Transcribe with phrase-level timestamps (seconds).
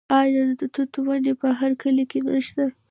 [0.21, 2.63] آیا د توت ونې په هر کلي کې نشته؟